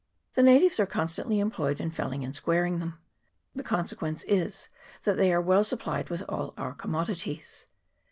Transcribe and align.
The 0.33 0.41
natives 0.41 0.79
are 0.79 0.87
constantly 0.87 1.37
employed 1.39 1.79
in 1.79 1.91
felling 1.91 2.23
and 2.23 2.35
squaring 2.35 2.79
them. 2.79 2.97
The 3.53 3.61
consequence 3.61 4.23
is, 4.23 4.67
that 5.03 5.15
they 5.15 5.31
are 5.31 5.39
well 5.39 5.63
supplied 5.63 6.09
with 6.09 6.23
all 6.27 6.55
our 6.57 6.73
commodities. 6.73 7.67